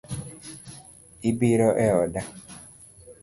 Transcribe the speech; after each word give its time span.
Ibiro 1.29 1.69
eoda? 1.87 2.21